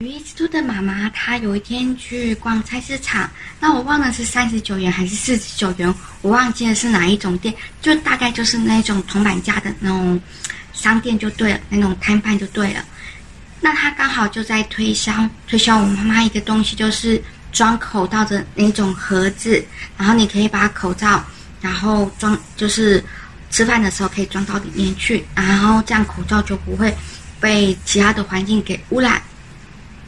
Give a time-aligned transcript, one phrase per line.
[0.00, 10.18] 羽翼之兔的妈妈，她有一天去逛菜市场，那我忘了是三十九元还是四十九元，我忘记了是哪一种店，就大概就是那种铜板价的那种
[10.72, 12.82] 商店就对了，那种摊贩就对了。
[13.60, 17.22] 那他刚好就在推销推销我妈妈一个东西，就是
[17.52, 19.62] 装口罩的那种盒子，
[19.98, 21.22] 然后你可以把口罩，
[21.60, 23.04] 然后装就是
[23.50, 26.90] 吃饭的时候可以装到里面去，然后这样口罩就不会
[27.38, 29.20] 被其他的环境给污染。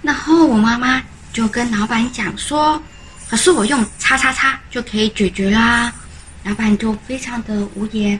[0.00, 1.02] 然后我妈妈
[1.32, 2.80] 就跟老板讲说
[3.28, 5.92] ：“可是我用叉叉叉就可以解决啦。”
[6.44, 8.18] 老板就非常的无言。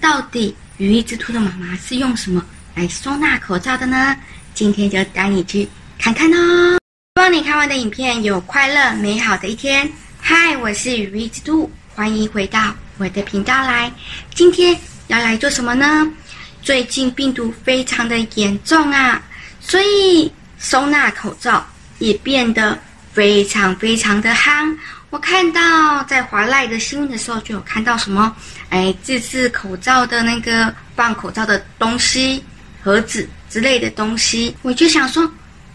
[0.00, 2.42] 到底羽衣之兔的妈妈是用什么
[2.74, 4.16] 来收纳口罩的呢？
[4.54, 5.68] 今天就带你去
[5.98, 6.78] 看看哦。
[7.16, 9.90] 希望你看完的影片有快乐美好的一天。
[10.20, 13.92] 嗨，我是羽衣之兔，欢迎回到我的频道来。
[14.34, 16.08] 今天要来做什么呢？
[16.62, 19.20] 最近病毒非常的严重啊，
[19.60, 20.32] 所以。
[20.60, 21.66] 收纳口罩
[21.98, 22.78] 也变得
[23.12, 24.76] 非常非常的夯。
[25.08, 28.32] 我看到在华赖的新闻的时候，就有看到什么，
[28.68, 32.44] 哎，自制口罩的那个放口罩的东西、
[32.82, 34.54] 盒子之类的东西。
[34.62, 35.28] 我就想说，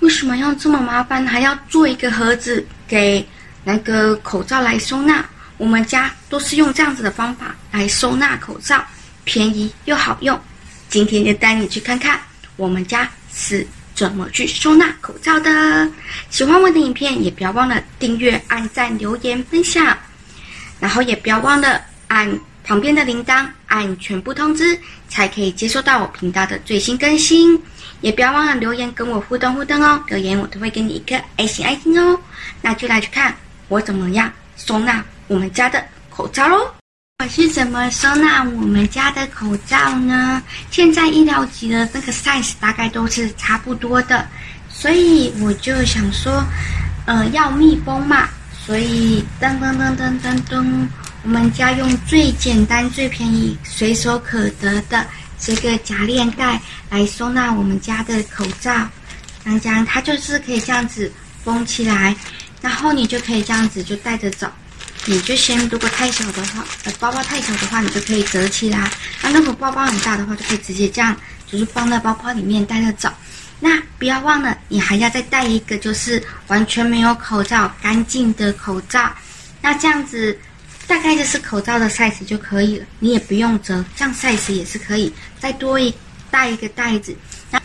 [0.00, 3.26] 为什么要这么麻烦，还要做一个盒子给
[3.64, 5.22] 那个口罩来收纳？
[5.58, 8.82] 我们家都是用这样子的方法来收纳口罩，
[9.24, 10.40] 便宜又好用。
[10.88, 12.18] 今天就带你去看看
[12.56, 13.66] 我们家是。
[13.98, 15.90] 怎么去收纳口罩的？
[16.30, 19.98] 喜欢我的影片，也不要忘了订阅、按赞、留言、分享，
[20.78, 27.60] 然后也不要忘了按旁边的铃铛，按全部通知，才可以接收到我频道的最新更新。
[28.00, 32.16] 也不要忘了留言跟我互动互动哦，留言我都会给你一颗爱心爱心哦。
[32.62, 33.34] 那就来去看
[33.66, 36.77] 我怎么样收纳我们家的口罩喽。
[37.20, 40.40] 我是怎么收纳我们家的口罩呢？
[40.70, 44.24] 现在医疗级的那个 size 大概都是差不多的，
[44.70, 46.40] 所以我就想说，
[47.06, 48.28] 呃，要密封嘛，
[48.64, 50.88] 所以噔噔噔噔噔噔，
[51.24, 55.04] 我们家用最简单、最便宜、随手可得的
[55.40, 58.88] 这个夹链袋来收纳我们家的口罩。
[59.60, 61.12] 这样它就是可以这样子
[61.42, 62.14] 封起来，
[62.62, 64.48] 然后你就可以这样子就带着走。
[65.10, 68.90] 你就先，如果太小的话，呃，包包太小的话，你就可以折起来。
[69.22, 71.16] 那如果包包很大的话，就可以直接这样，
[71.50, 73.10] 就是放在包包里面带着走。
[73.58, 79.10] 那不要忘了，你还要再带一个，就是完全没有口罩、干净的口罩。
[79.62, 80.38] 那这样子，
[80.86, 85.10] 大概就是口罩的 size 就可以了，你也不用折，这样 size 也是可以。
[85.40, 85.94] 再多一
[86.30, 87.16] 带一个袋子。
[87.50, 87.58] 那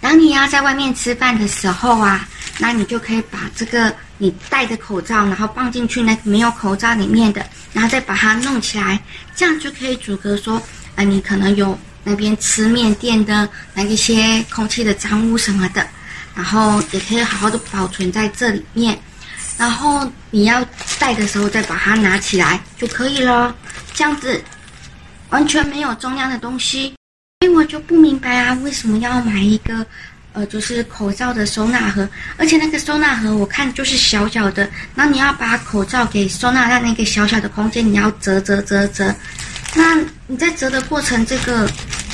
[0.00, 3.94] 当你要在外面吃饭的时候啊，那你就可以把这个。
[4.18, 7.44] 你戴的口罩，然后放进去那个没有口罩里面的，
[7.74, 8.98] 然后再把它弄起来，
[9.34, 10.58] 这样就可以阻隔说，
[10.94, 15.86] 呃，你可能有那边吃面店的那一些空气的脏污什么的，
[16.34, 18.98] 然后也可以好好的保存在这里面，
[19.58, 20.64] 然后你要
[20.98, 23.54] 戴的时候再把它拿起来就可以了，
[23.92, 24.42] 这样子
[25.28, 26.94] 完全没有重量的东西，
[27.40, 29.84] 所以我就不明白啊，为什么要买一个？
[30.36, 39.14] 呃，就是口罩的收纳盒，而且那个收纳盒我看就是小小的，然后你要把口罩给收纳在那个小小的空间，你要折折折折。
[39.74, 41.66] 那你在折的过程，这个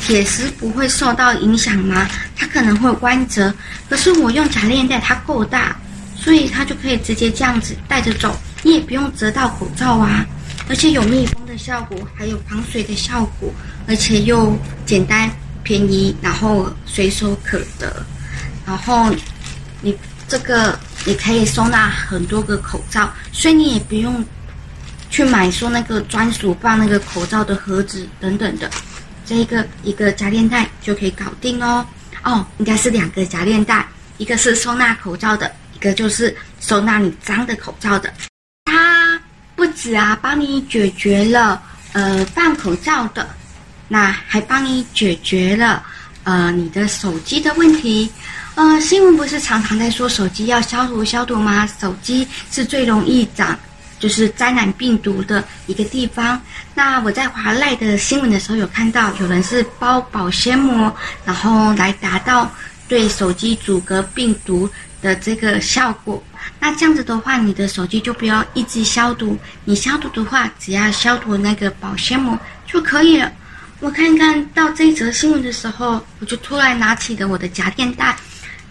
[0.00, 2.08] 铁丝不会受到影响吗？
[2.34, 3.52] 它可能会弯折，
[3.90, 5.76] 可是我用夹链袋，它够大，
[6.16, 10.24] 所以它就可以直接这样子带着走，你也不用折到口罩啊，
[10.70, 13.52] 而且有密封的效果，还有防水的效果，
[13.86, 15.30] 而且又简单。
[15.66, 18.06] 便宜，然后随手可得，
[18.64, 19.12] 然后
[19.80, 24.24] 你这个也可以收纳很多个口罩，所以你也不用
[25.10, 28.70] 去买说那个专属放那个口罩的盒子等等的，
[29.24, 31.84] 这一个一个夹链袋就可以搞定哦。
[32.22, 33.88] 哦，应该是两个夹链袋，
[34.18, 38.12] 一个是收纳口罩的，一个就是收纳你脏的口罩的。
[38.66, 39.20] 它
[39.56, 41.60] 不止啊，帮你解决了
[41.92, 43.28] 呃放口罩的。
[43.88, 45.82] 那还帮你解决了，
[46.24, 48.10] 呃，你的手机的问题。
[48.56, 51.68] 呃，新闻不是常常在说手机要消毒消毒吗？
[51.78, 53.58] 手机是最容易长，
[54.00, 56.40] 就是沾染病毒的一个地方。
[56.74, 60.90] 那我在华赖的新闻的时候有看到，有人是包保鲜膜，
[61.24, 62.50] 然后来达到
[62.88, 64.68] 对手机阻隔病毒
[65.02, 66.22] 的这个效果。
[66.58, 69.38] 那这样子的话，你的手机就不要一直消毒。
[69.64, 73.30] 你消毒的话，只要消毒那个保鲜膜就可以了。
[73.78, 78.16] 我看一看到这一则新闻的时候，我就突然拿起了我的夹电袋，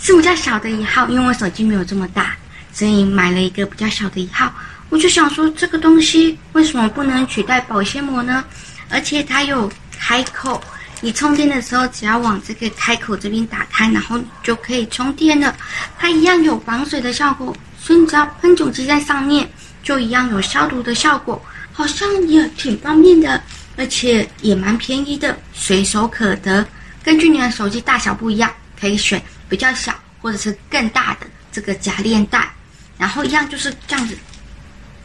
[0.00, 2.36] 是比较小的一号，因为我手机没有这么大，
[2.72, 4.52] 所以买了一个比较小的一号。
[4.88, 8.44] 我就想说，这个东西为什么不能取代保鲜膜呢？
[8.88, 10.60] 而且它有开口，
[11.00, 15.54] 你充电的时候，只要往这个开口这边打开，然后就可以充电了。
[15.96, 19.48] 它一样有防水的效果，所以你只要喷酒精在上面，
[19.80, 21.40] 就一样有消毒的效果，
[21.72, 23.40] 好像也挺方便的，
[23.78, 26.66] 而且也蛮便宜的，随手可得。
[27.02, 32.52] 根据你的手机大小不一样，可以选比较小或者是更大的这个夹链袋，
[32.98, 34.18] 然后一样就是这样子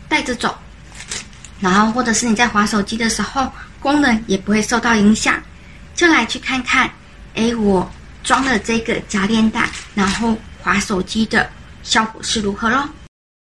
[0.10, 0.58] 带着走，
[1.62, 3.50] 然后或者是你在滑手机的时候，
[3.80, 5.42] 功能也不会受到影响。
[5.96, 6.90] 就来去看看，
[7.36, 7.90] 哎，我
[8.24, 11.48] 装了这个夹链袋，然后滑手机的
[11.84, 12.90] 效果是如何咯？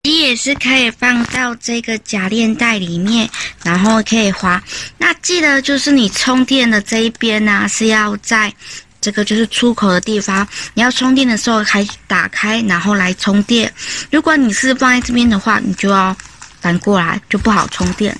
[0.05, 3.29] 你也是可以放到这个夹链袋里面，
[3.63, 4.61] 然后可以滑。
[4.97, 8.53] 那记得就是你充电的这一边呢、是要在
[8.99, 10.45] 这个就是出口的地方。
[10.73, 13.73] 你要充电的时候，还打开，然后来充电。
[14.11, 16.13] 如果你是放在这边的话，你就要
[16.59, 18.13] 反过来，就不好充电。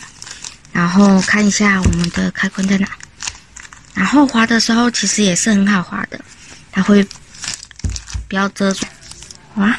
[0.72, 2.88] 然后看一下我们的开关在哪。
[3.94, 6.18] 然后滑的时候其实也是很好滑的，
[6.72, 7.06] 它会
[8.30, 8.86] 不要遮住，
[9.56, 9.78] 哇！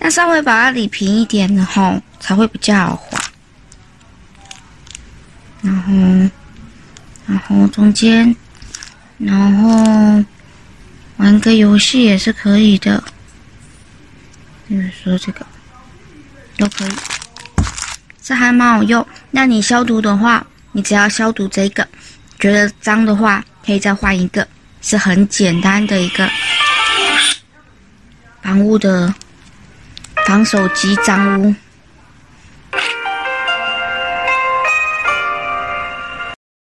[0.00, 3.18] 要稍微把它理平一点，然后才会比较好滑。
[5.62, 5.92] 然后，
[7.26, 8.34] 然后中间，
[9.18, 10.24] 然后
[11.18, 13.02] 玩个游戏也是可以的，
[14.66, 15.46] 比如说这个
[16.56, 16.92] 都可以，
[18.22, 19.06] 这还蛮好用。
[19.30, 21.86] 那你消毒的话，你只要消毒这个。
[22.38, 24.48] 觉得脏的话，可以再换一个，
[24.80, 26.26] 是很简单的一个
[28.40, 29.14] 防污的
[30.26, 31.54] 防手机脏污。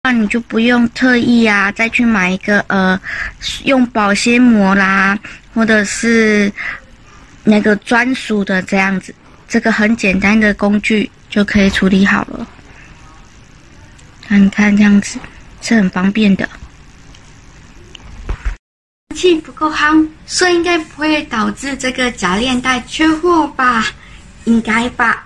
[0.03, 2.99] 那你就不用特意啊，再去买一个呃，
[3.63, 5.17] 用保鲜膜啦，
[5.53, 6.51] 或者是
[7.43, 9.13] 那个专属的这样子，
[9.47, 12.47] 这个很简单的工具就可以处理好了。
[14.27, 15.19] 看看这样子。
[15.59, 16.47] 是很方便的。
[19.17, 23.87] 气不够夯，所以应该不会导致这个夹链袋缺货吧？
[24.45, 25.23] 应该吧？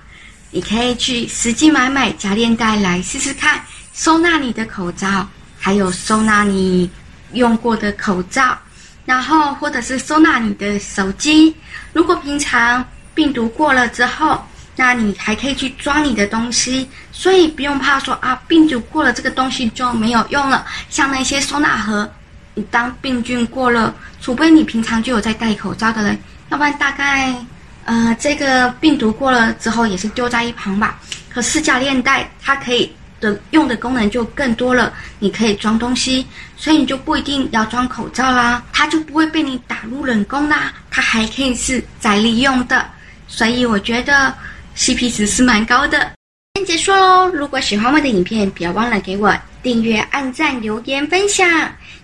[0.50, 3.62] 你可以去实际买买夹链袋来试试看，
[3.94, 5.28] 收纳你的口罩，
[5.60, 6.90] 还有收纳你
[7.34, 8.58] 用过的口罩，
[9.06, 11.54] 然后或者是收纳你的手机。
[11.94, 12.84] 如果平常
[13.14, 14.42] 病毒过了之后，
[14.76, 20.66] 那你还可以去装你的东西，所以不用怕说啊，病毒过了这个东西就没有用了。
[20.90, 22.10] 像那些收纳盒，
[22.54, 26.18] 你当病菌过了，除非你平常就有在戴口罩的人，
[26.50, 27.36] 要不然大概，
[27.86, 31.00] 呃，这个病毒过了之后也是丢在一旁吧。
[31.30, 36.26] 可是夹链袋它可以的用的功能就更多了，你可以装东西，
[36.58, 42.86] 所以你就不一定要装口罩啦，它就不会被你打入冷宫啦，它还可以是再利用的，
[43.28, 44.34] 所以我觉得。
[44.74, 46.12] CP 值是蛮高的。
[46.56, 47.28] 先结束喽！
[47.28, 51.46] 如果喜欢我的影片，不要忘了给我订阅、按赞、留言、分享，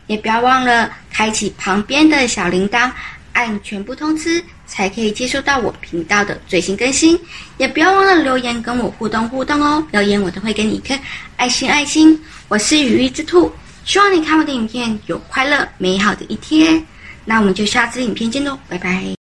[0.08, 2.92] 也不要忘了开启旁边的小铃铛，
[3.34, 7.20] 按全部通知，才可以接收到我频道的最新更新。
[7.58, 10.98] 也不要忘了留言跟我互动互动哦，留言我都会给你一颗
[11.36, 12.20] 爱心爱心。
[12.48, 13.52] 我是雨衣之兔，
[13.86, 16.84] 希望你看我的影片有快乐美好的一天。
[17.26, 19.17] 那我们就下次影片见喽，拜拜。